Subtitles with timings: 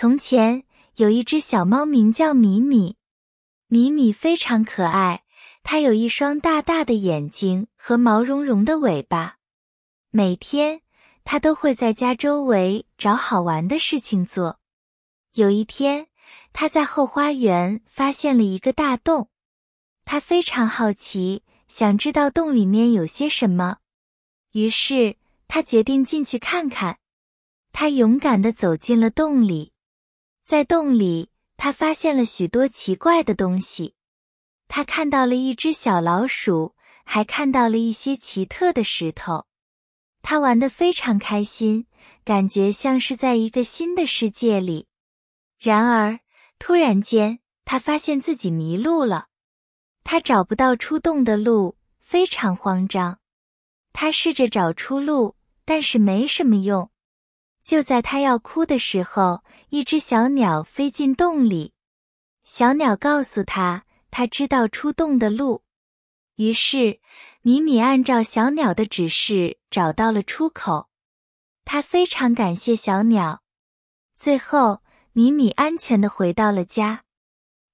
[0.00, 0.62] 从前
[0.94, 2.94] 有一只小猫，名叫米米。
[3.66, 5.24] 米米非常可爱，
[5.64, 9.38] 它有一双大大的眼睛和毛茸茸的尾巴。
[10.12, 10.82] 每天，
[11.24, 14.60] 它都会在家周围找好玩的事情做。
[15.34, 16.06] 有一天，
[16.52, 19.30] 它在后花园发现了一个大洞，
[20.04, 23.78] 它非常好奇，想知道洞里面有些什么。
[24.52, 25.16] 于是，
[25.48, 27.00] 它决定进去看看。
[27.72, 29.72] 它勇敢地走进了洞里，
[30.48, 31.28] 在洞里。
[31.58, 33.94] 他发现了许多奇怪的东西，
[34.66, 39.44] 他看到了一只小老鼠，还看到了一些奇特的石头。
[40.22, 41.86] 他玩得非常开心，
[42.24, 44.86] 感觉像是在一个新的世界里。
[45.58, 46.20] 然而，
[46.58, 49.26] 突然间，他发现自己迷路了，
[50.02, 53.18] 他找不到出洞的路，非常慌张。
[53.92, 56.90] 他试着找出路，但是没什么用。
[57.68, 61.74] 就在他要哭的时候，一只小鸟飞进洞里。
[62.42, 65.64] 小鸟告诉他，他知道出洞的路。
[66.36, 66.98] 于是，
[67.42, 70.88] 米米按照小鸟的指示找到了出口。
[71.66, 73.42] 他非常感谢小鸟。
[74.16, 74.80] 最后，
[75.12, 77.04] 米米安全的回到了家。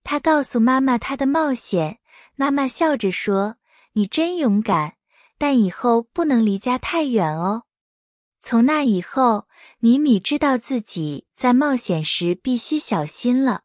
[0.02, 2.00] 他告诉妈妈他的冒险。
[2.34, 3.58] 妈妈笑着说
[3.94, 4.96] ：“你真勇敢，
[5.38, 7.62] 但以后不能离家太远哦。”
[8.46, 9.46] 从那以后，
[9.78, 13.62] 米米知道自己在冒险时必须小心了。